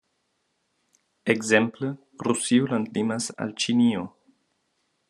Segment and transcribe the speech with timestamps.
[1.33, 1.91] Ekzemple,
[2.27, 4.07] Rusio landlimas al Ĉinio.